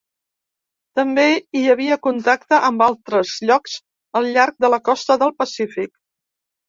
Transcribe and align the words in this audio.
També 0.99 1.25
hi 1.59 1.61
havia 1.73 1.97
contacte 2.07 2.59
amb 2.69 2.83
altres 2.87 3.35
llocs 3.51 3.77
al 4.21 4.31
llarg 4.39 4.57
de 4.67 4.73
la 4.77 4.81
costa 4.91 5.19
del 5.25 5.35
Pacífic. 5.43 5.91